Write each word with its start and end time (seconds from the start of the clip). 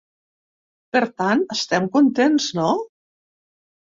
Per 0.95 1.01
tant, 1.23 1.43
estem 1.57 1.85
contents, 1.97 2.47
no? 2.61 2.67